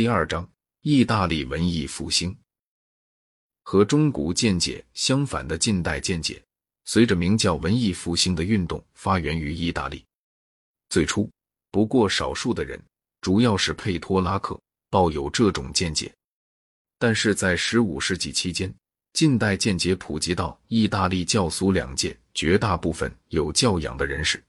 [0.00, 0.50] 第二章：
[0.80, 2.34] 意大利文艺复兴。
[3.64, 6.42] 和中古见解相反的近代见解，
[6.86, 10.02] 随着名叫文艺复兴的运动发源于意大利。
[10.88, 11.30] 最初，
[11.70, 12.82] 不过少数的人，
[13.20, 14.58] 主要是佩托拉克，
[14.88, 16.10] 抱有这种见解。
[16.98, 18.74] 但是在十五世纪期间，
[19.12, 24.42] 近代见解普及到意大利教俗两界绝大部分有教养的人士。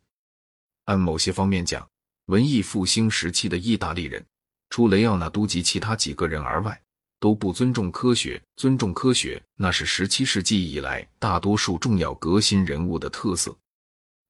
[0.86, 1.86] 按某些方面讲，
[2.28, 4.26] 文艺复兴时期的意大利人。
[4.72, 6.82] 除雷奥纳多及其他几个人而外，
[7.20, 8.42] 都不尊重科学。
[8.56, 13.54] 尊重科学，那是十七世纪以来大多数重要革新人物的特色。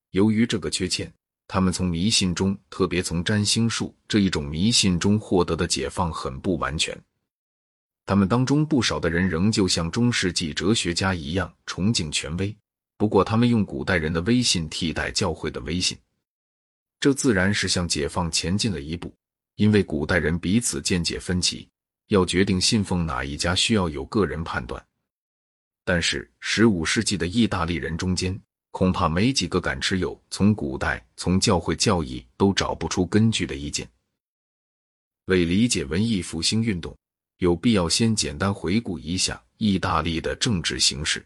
[0.10, 1.14] 由于这个缺陷，
[1.48, 7.00] 他们从迷信中，特别从占星术这一种迷信中获得的解放很不完全。
[8.08, 12.54] 他们当中不少的人仍旧像中世纪哲学家一样崇敬权威，
[12.98, 15.96] 不过他们用古代人的威信替代教会的威信，
[17.00, 19.14] 这自然是向解放前进了一步。
[19.56, 21.70] 因为古代人彼此见解分歧，
[22.08, 24.84] 要决定信奉哪一家需要有个人判断。
[25.84, 28.40] 但是十五世纪的意大利人中间，
[28.72, 33.90] 恐怕没几个敢持有从古代从教会教义都找不出根据的意见。
[35.26, 36.98] 为理解文艺复兴运动，
[37.38, 41.26] 有必要先简单回顾一下意大利的政治形势。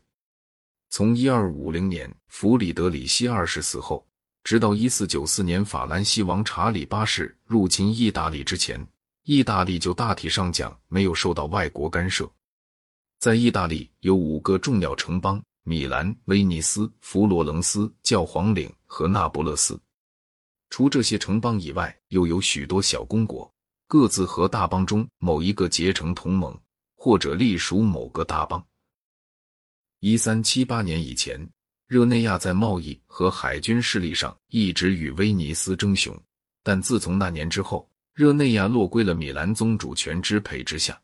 [0.89, 4.05] 从一二五零年弗里德里希二世死后。
[4.45, 8.79] 直到一四九四年法兰西王查理八世入侵意大利之前，
[9.23, 12.31] 意大利就大体上讲没有受到外国干涉。
[13.17, 19.81] 在意大利有五个重要城邦：米兰、威尼斯、佛罗伦斯、教皇岭和那不勒斯。
[20.69, 23.51] 除这些城邦以外，又有许多小公国，
[23.87, 26.55] 各自和大邦中某一个结成同盟，
[26.95, 28.63] 或者隶属某个大邦。
[30.01, 31.49] 一三七八年以前。
[31.87, 36.19] 热内亚在贸易和海军势力上一直与威尼斯争雄，
[36.63, 40.99] 但自从那年之后，热内亚落归了米兰宗主权支配之下。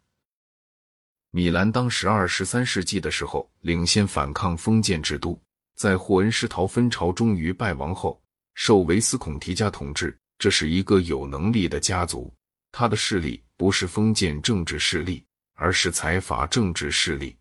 [1.30, 5.40] 米兰当时二、十三世纪的时候领先反抗封建制度，
[5.76, 8.20] 在霍恩施陶分朝终于败亡后，
[8.56, 10.18] 受维斯孔提家统治。
[10.40, 12.34] 这是一个有能力的家族，
[12.72, 17.38] 他的势力不是封建政治势力，而是财阀政治势力。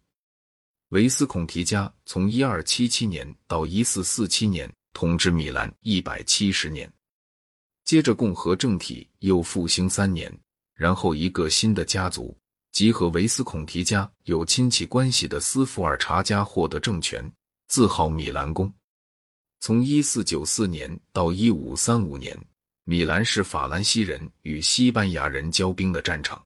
[0.90, 6.92] 维斯孔提家从一二七七年到一四四七年统治米兰一百七十年，
[7.84, 10.36] 接着共和政体又复兴三年，
[10.74, 12.36] 然后一个新的家族，
[12.72, 17.24] 即和维斯孔提家有亲戚关系的斯福尔查家获得政权，
[17.68, 18.72] 自号米兰公。
[19.60, 22.36] 从一四九四年到一五三五年，
[22.82, 26.44] 米兰是法兰西人与西班牙人交兵的战场，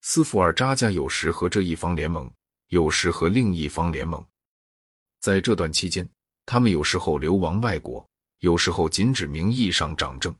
[0.00, 2.28] 斯福尔扎家有时和这一方联盟。
[2.68, 4.24] 有时和另一方联盟，
[5.20, 6.08] 在这段期间，
[6.44, 8.04] 他们有时候流亡外国，
[8.40, 10.34] 有时候仅指名义上掌政。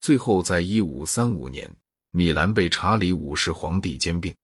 [0.00, 1.70] 最后，在一五三五年，
[2.10, 4.34] 米兰被查理五世皇帝兼并。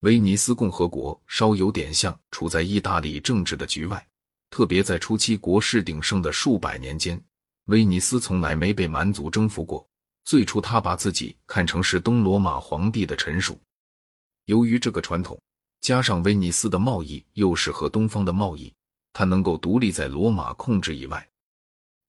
[0.00, 4.06] 威尼斯共和国稍有点像处在意大利政治的局外，
[4.50, 7.20] 特别在初期国势鼎盛的数百年间，
[7.64, 9.84] 威尼斯从来没被蛮族征服过。
[10.24, 13.60] 最初，他把自己看成是东罗马皇帝的臣属。
[14.44, 15.36] 由于这个传统。
[15.86, 18.74] 加上威尼斯的贸易又是和东方的贸易，
[19.12, 21.24] 它能够独立在罗马控制以外。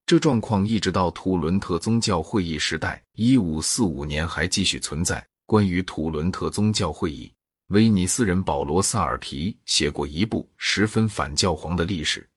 [0.07, 5.23] 这状况一直到土伦特宗教会议时代，一五四五年还继续存在。
[5.45, 7.31] 关于土伦特宗教会议，
[7.67, 12.27] 威尼斯人保罗·萨尔皮写过一部十分反教皇的历史。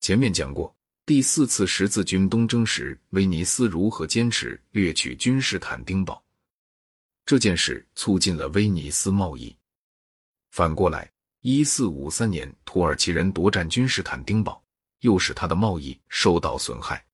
[0.00, 0.72] 前面讲过，
[1.04, 6.22] 第四次十字军东征时，威尼斯如何坚持掠取君士坦丁堡，
[7.24, 9.52] 这件事促进了威尼斯贸易。
[10.56, 11.06] 反过来，
[11.42, 14.58] 一四五三年，土耳其人夺占君士坦丁堡，
[15.00, 17.04] 又使他的贸易受到损害。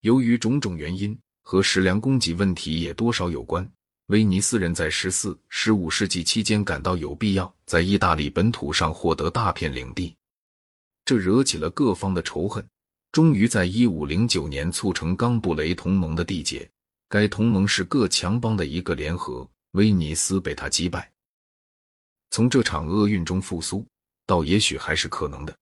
[0.00, 3.64] 由于种种原因，和食粮供给问题也多少有关。
[4.06, 10.12] 威尼斯人在十四、十五世纪期间感到有必要在意大利本土上获得大片领地，
[11.04, 12.66] 这惹起了各方的仇恨。
[13.12, 16.68] 终于在一五零九年促成冈布雷同盟的缔结，
[17.08, 21.08] 该同盟是各强邦的一个联合，威尼斯被他击败。
[22.30, 23.86] 从这场厄运中复苏，
[24.26, 25.56] 倒也许还是可能的，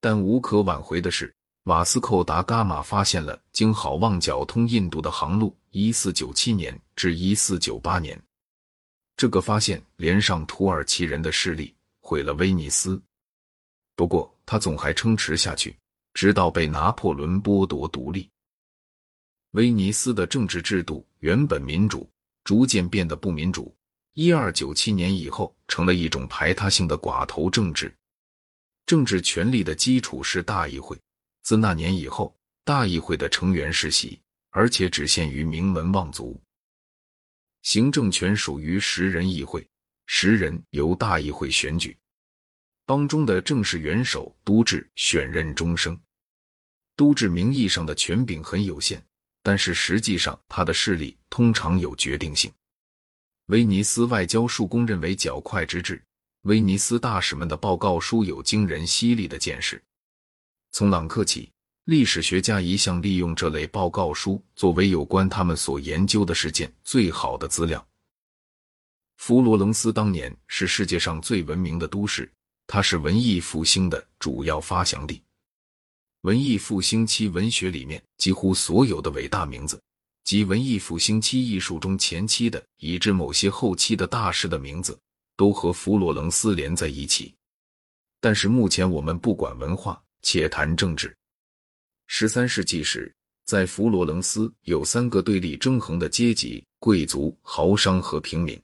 [0.00, 1.34] 但无可挽回的是，
[1.64, 5.56] 瓦斯寇达伽马发现了经好望角通印度的航路。
[5.70, 8.20] 一四九七年至一四九八年，
[9.16, 13.00] 这个发现连上土耳其人的势力，毁了威尼斯。
[13.96, 15.74] 不过他总还撑持下去，
[16.12, 18.28] 直到被拿破仑剥夺独立。
[19.52, 22.06] 威尼斯的政治制度原本民主，
[22.44, 23.74] 逐渐变得不民主。
[24.14, 27.94] 一二九七年以后，成了一种排他性的寡头政治。
[28.84, 31.00] 政治权力的基础是大议会。
[31.42, 34.20] 自那年以后，大议会的成员世袭，
[34.50, 36.38] 而且只限于名门望族。
[37.62, 39.66] 行政权属于十人议会，
[40.04, 41.96] 十人由大议会选举。
[42.84, 45.98] 邦中的正式元首都治选任终生。
[46.96, 49.02] 都治名义上的权柄很有限，
[49.42, 52.52] 但是实际上他的势力通常有决定性。
[53.52, 56.02] 威尼斯外交术公认为较快之至，
[56.44, 59.78] 威尼斯大使们的报告书有惊人犀利的见识。
[60.70, 61.50] 从朗克起，
[61.84, 67.86] 历史学家一向利用这类报告书作为有关他们所研究的事件最好的资料。
[69.18, 72.32] 佛罗伦斯当年是世界上最文明的都市，
[72.66, 75.22] 它是文艺复兴的主要发祥地。
[76.22, 79.78] 文艺复兴期文学里面几乎所有的伟大名字，
[80.24, 84.98] 及文艺复兴期艺术中前期的以至某些后期的大师的名字，
[85.36, 87.34] 都和佛罗伦斯连在一起。
[88.20, 91.16] 但是目前我们不管文化，且谈政治。
[92.06, 93.12] 十三世纪时，
[93.44, 98.60] 在佛罗伦斯有三个对立争衡的阶级：贵族、豪商和平民。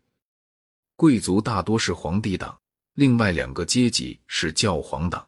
[0.95, 2.57] 贵族大多是皇帝党，
[2.95, 5.27] 另外两个阶级是教皇党。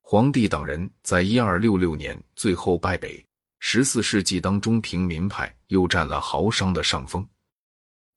[0.00, 3.22] 皇帝党人在一二六六年最后败北。
[3.60, 7.26] 十四世纪当中，平民派又占了豪商的上风。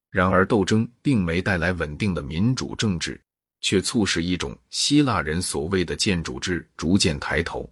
[0.10, 3.20] 然而，斗争并没带来稳定的民主政治，
[3.62, 7.70] 却促使一种希腊人所谓的建筑制逐渐抬头。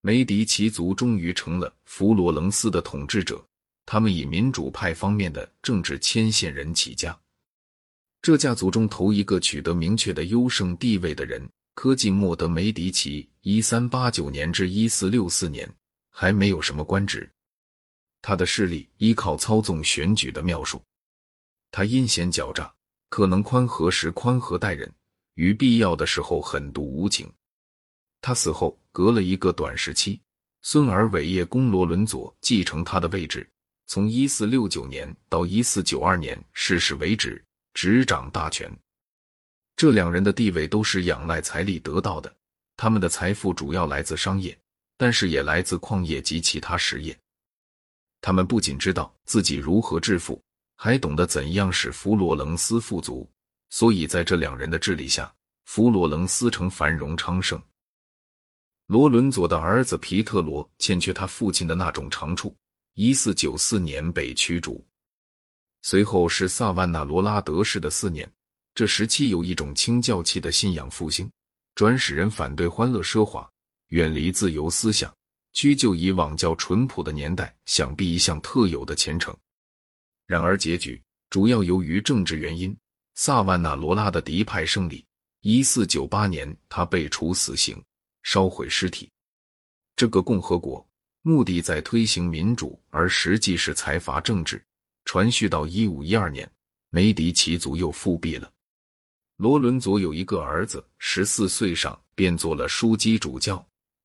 [0.00, 3.44] 梅迪奇族终于成了佛罗伦斯的统治者，
[3.86, 7.16] 他们以民主派方面的政治牵线人起家。
[8.20, 11.46] 这家族中头一个取得明确的优胜地位的人。
[11.74, 15.68] 科季莫德·梅迪奇（一三八九年至一四六四年）
[16.12, 17.28] 还没有什么官职，
[18.20, 20.80] 他的势力依靠操纵选举的妙术。
[21.72, 22.72] 他阴险狡诈，
[23.08, 24.92] 可能宽和时宽和待人，
[25.34, 27.32] 于必要的时候狠毒无情。
[28.20, 30.20] 他死后隔了一个短时期，
[30.60, 33.48] 孙儿伟业公罗伦佐继承他的位置，
[33.86, 37.42] 从一四六九年到一四九二年逝世为止，
[37.74, 38.70] 执掌大权。
[39.74, 42.32] 这两人的地位都是仰赖财力得到的，
[42.76, 44.56] 他们的财富主要来自商业，
[45.02, 47.18] 但是也来自矿业及其他实业。
[48.20, 50.40] 他们不仅知道自己如何致富，
[50.76, 53.28] 还懂得怎样使佛罗伦斯富足，
[53.70, 55.34] 所以在这两人的治理下，
[55.64, 57.60] 佛罗伦斯城繁荣昌盛。
[58.86, 62.54] 罗伦佐的儿子皮特罗欠缺他父亲的那种长处，
[62.94, 64.86] 一四九四年被驱逐，
[65.82, 68.32] 随后是萨万纳罗拉德式的四年。
[68.72, 71.28] 这时期有一种清教气的信仰复兴，
[71.74, 73.50] 转使人反对欢乐奢华，
[73.92, 75.14] 远离自由思想，
[75.52, 79.36] 居就以往较淳朴的年代，想必一项特有的虔诚。
[80.26, 82.74] 然而结局主要由于政治原因，
[83.16, 85.04] 萨万纳罗拉的敌派胜利。
[85.42, 87.82] 一四九八年，他被处死刑，
[88.22, 89.10] 烧毁尸体。
[89.94, 90.86] 这个共和国
[91.20, 94.64] 目的在推行民主，而实际是财阀政治。
[95.04, 96.50] 传续到一五一二年，
[96.88, 98.50] 梅迪奇族又复辟了。
[99.36, 103.62] 罗伦佐有一个儿子，十四岁上便做了枢机主教。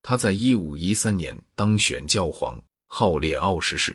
[0.09, 3.93] 他在一五一三年当选教皇，号列奥什士。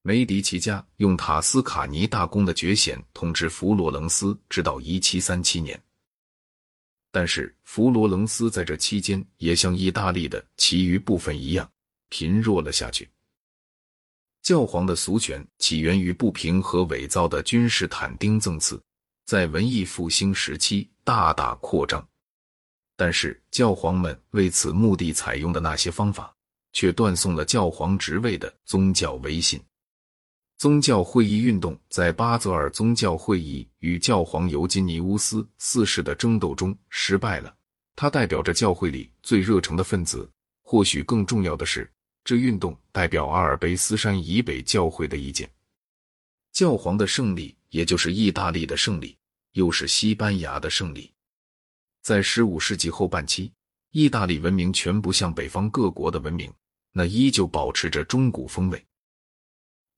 [0.00, 5.78] 梅迪奇家用塔斯卡尼大公的爵衔统治佛罗伦斯，直到一七三七年。
[7.12, 11.70] 但是佛罗伦斯在这期间也像意大利的其余部分一样
[12.08, 13.06] 贫弱了下去。
[14.40, 18.82] 教皇的俗权起源于不平和伪造的君士坦丁赠赐。
[19.26, 22.08] 在文艺复兴时期大大扩张，
[22.98, 26.34] 但是教皇们为此目的采用的那些方法，
[26.72, 29.60] 却断送了教皇职位的宗教威信。
[30.56, 37.54] 宗教会议运动在巴泽尔宗教会议与教皇尤金尼乌斯四世的争斗中失败了。
[37.94, 40.28] 他代表着教会里最热诚的分子。
[40.64, 41.88] 或许更重要的是，
[42.24, 45.48] 这运动代表阿尔卑斯山以北教会的意见。
[46.52, 49.16] 教皇的胜利，也就是意大利的胜利。
[49.52, 51.12] 又是西班牙的胜利。
[52.02, 53.52] 在十五世纪后半期，
[53.90, 56.52] 意大利文明全不像北方各国的文明，
[56.92, 58.84] 那依旧保持着中古风味。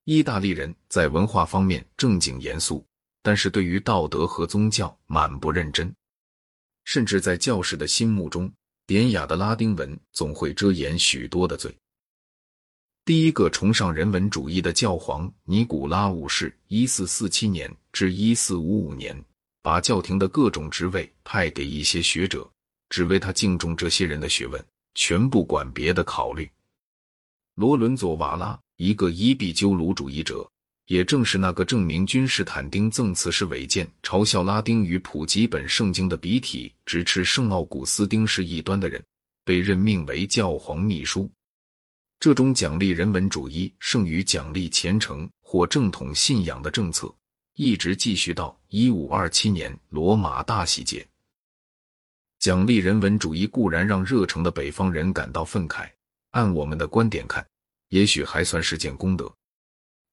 [0.04, 2.84] 意大利人在文化方面正经严肃，
[3.22, 5.94] 但是对于道德和宗教满不认真，
[6.84, 8.52] 甚至在教士的心目中，
[8.86, 11.72] 典雅的拉丁文总会遮掩许多的罪。
[13.04, 19.24] 第一个崇尚人文主义的教皇尼古拉五世（一四四七年至一四五五年）。
[19.62, 22.50] 把教廷的各种职位派给一些学者，
[22.88, 24.64] 只为他敬重这些人的学问，
[24.94, 26.50] 全不管别的考虑。
[27.56, 30.50] 罗伦佐·瓦拉，一个伊壁鸠鲁主义者，
[30.86, 39.04] 也正是那个证明君士坦丁赠词是违建、嘲笑拉丁语普及本圣经的笔体，直持圣奥古斯丁是异端的人，
[39.44, 41.30] 被任命为教皇秘书。
[42.18, 47.14] 这种奖励人文主义胜于奖励虔诚或正统信仰的政策，
[47.62, 51.06] 一直继续到一五二七年罗马大洗节。
[52.38, 55.86] 奖励人文主义固然让热诚的北方人感到愤慨，
[56.30, 57.46] 按我们的观点看，
[57.90, 59.30] 也许还算是件功德。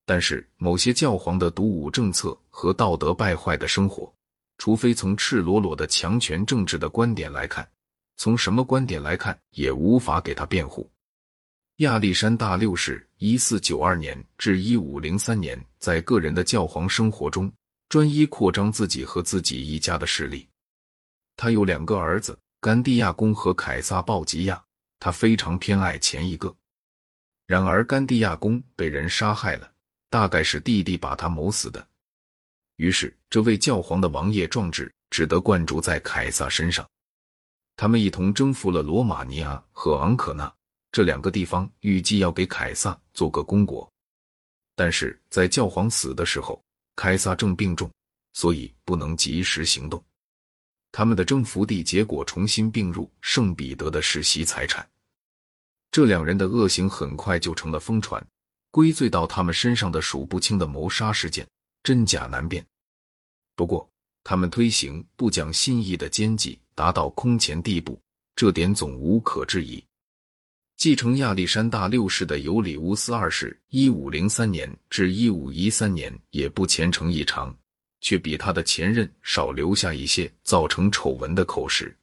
[0.05, 4.13] 但是，某些教皇的独武政策和道德败坏的生活，
[4.57, 7.65] 除非从赤裸裸的强权政治的观点来看，
[8.17, 10.91] 从什么观点来看也无法给他辩护。
[11.77, 17.51] 亚历山大六世（一四九二年至一五零三年）在个人的教皇生活中，
[17.87, 20.49] 专一扩张自己和自己一家的势力。
[21.35, 24.59] 他有两个儿子，甘地亚公和凯撒·鲍吉亚。
[24.99, 26.51] 他非常偏爱前一个。
[27.45, 29.71] 然而，甘地亚公被人杀害了，
[30.09, 31.87] 大概是弟弟把他谋死的。
[32.77, 36.83] 于是，这位教皇的王爷壮志只得灌注在凯撒身上。
[37.75, 40.51] 他们一同征服了罗马尼亚和昂可纳。
[40.97, 43.87] 这两个地方预计要给凯撒做个公国，
[44.73, 46.59] 但是在教皇死的时候，
[46.95, 47.87] 凯撒正病重，
[48.33, 50.03] 所以不能及时行动。
[50.91, 54.89] 他们的征服地结果重新并入圣彼得的世袭财产。
[55.91, 58.27] 这两人的恶行很快就成了疯传，
[58.71, 61.47] 归罪到他们身上的数不清的谋杀事件，
[61.83, 62.65] 真假难辨。
[63.55, 63.87] 不过，
[64.23, 68.01] 他们推行不讲信义的奸计达到空前地步，
[68.35, 69.83] 这点总无可置疑。
[70.77, 77.51] 继承亚历山大六世的尤里乌斯二世（一五零三年至一五一三年）也不虔诚异常，
[77.99, 81.97] 却比他的前任少留下一些造成丑闻的口实。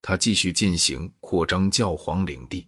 [0.00, 2.66] 他继续进行扩张教皇领地。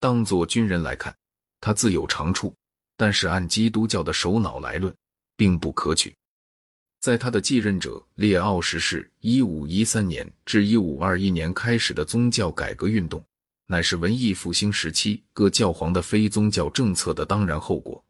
[0.00, 1.14] 当作军人来看，
[1.60, 2.54] 他自有长处，
[2.96, 4.90] 但是按基督教的首脑来论，
[5.36, 6.16] 并不可取。
[7.00, 13.22] 在他的继任者列奥十世（一五一三年至一五二一年）开始的宗教改革运动。
[13.66, 18.04] 乃是文艺复兴时期各教皇的非宗教政策的当然后果。